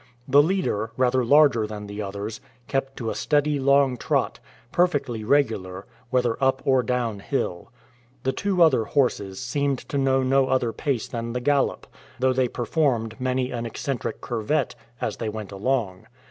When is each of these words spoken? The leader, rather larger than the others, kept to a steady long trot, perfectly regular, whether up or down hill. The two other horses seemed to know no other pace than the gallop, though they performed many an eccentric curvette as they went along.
The 0.27 0.41
leader, 0.41 0.89
rather 0.97 1.23
larger 1.23 1.67
than 1.67 1.85
the 1.85 2.01
others, 2.01 2.41
kept 2.67 2.97
to 2.97 3.11
a 3.11 3.13
steady 3.13 3.59
long 3.59 3.97
trot, 3.97 4.39
perfectly 4.71 5.23
regular, 5.23 5.85
whether 6.09 6.43
up 6.43 6.59
or 6.65 6.81
down 6.81 7.19
hill. 7.19 7.71
The 8.23 8.31
two 8.31 8.63
other 8.63 8.85
horses 8.85 9.39
seemed 9.39 9.77
to 9.89 9.99
know 9.99 10.23
no 10.23 10.47
other 10.47 10.73
pace 10.73 11.07
than 11.07 11.33
the 11.33 11.39
gallop, 11.39 11.85
though 12.17 12.33
they 12.33 12.47
performed 12.47 13.21
many 13.21 13.51
an 13.51 13.67
eccentric 13.67 14.21
curvette 14.21 14.73
as 14.99 15.17
they 15.17 15.29
went 15.29 15.51
along. 15.51 16.07